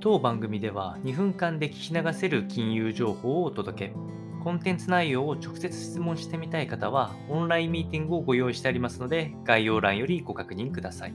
[0.00, 3.94] 当番組では2分間で聞き流せる金融情報をお届け。
[4.44, 11.14] コンテンツ内容を直接質問してみたい方は、オンラインミーティングをご用意してありますので、概要欄よりご確認ください。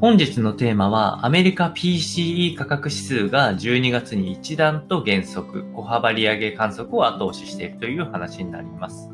[0.00, 9.08] 本日のテーマは、アメリカ PCE 価格指数が12月に一段と減速、小幅利上げ観測を後押ししているという話になります。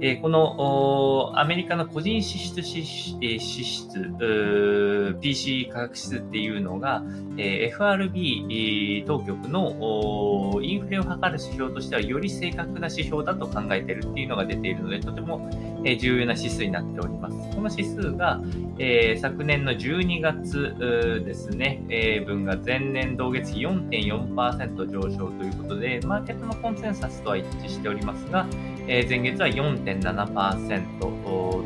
[0.00, 2.84] えこのアメリカの個人支出支
[3.38, 7.02] 出、PC 価格指数っていうのが、
[7.36, 15.50] え FRB 当局のインフレを測る指標としてはより正確な指標だと考えているっていうのが出ているので、とても
[15.98, 17.36] 重要な指数になっております。
[17.54, 18.40] この指数が、
[18.78, 28.46] え昨年の12月ですね、え分が前年同月比4.4%上昇ということで、マーケットのコンセンサスとは一致しておりますが、
[28.86, 30.98] え前月は4.7%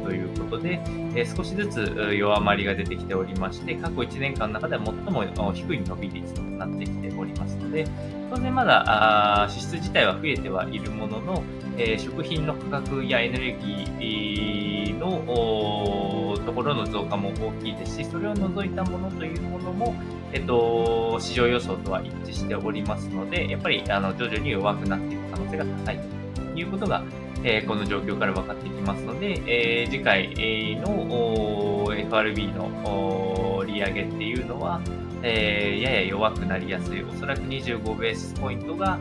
[0.05, 0.81] ということで、
[1.15, 7.87] え少しずつ弱まりが出てきておりまして、過去1年間の中では最も低い伸び率となってきておりますので、
[8.31, 11.43] 当然まだ支出自体は増えてはいるものの、
[11.77, 19.95] え食品の価格やエネルギーのところの増加も大きいですし、それを除いたものというものも、
[20.33, 26.01] えっと、市場予想とは一致しておりますので、やっぱりあの徐々に弱くなっていく可能性が高い
[26.35, 27.03] ということが、
[27.45, 34.81] えこの状況から分かってきますので、え次回の FRB の利上げっていうのは、
[35.23, 38.99] えやや弱くなりやすい、おそらく25ベースポイントが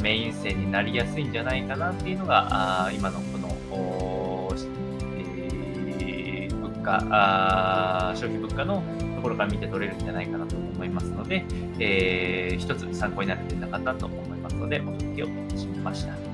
[0.00, 3.48] メイン線になりやすいんじゃないかなっていうのが、今のこの、
[5.16, 8.82] えー、物価消費物価の
[9.16, 11.44] ところから見て取れるんじゃないかなと思いますので、
[11.78, 16.31] えー、一つ参考になる点なかったと思いますので、お届けをいたしました。